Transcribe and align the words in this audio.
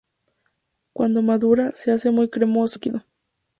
Cuando 0.93 1.21
madura, 1.21 1.73
se 1.75 1.91
hace 1.91 2.09
muy 2.09 2.27
cremoso, 2.27 2.79
casi 2.79 2.89
líquido. 2.89 3.05